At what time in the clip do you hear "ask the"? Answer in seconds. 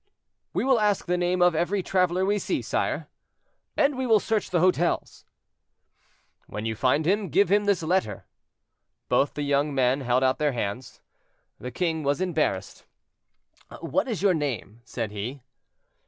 0.79-1.15